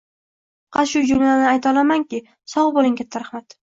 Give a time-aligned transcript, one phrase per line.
[0.75, 2.25] Faqat shu jumlalarni ayta olamanki,
[2.57, 3.55] sogʻ boʻling, katta rahmat!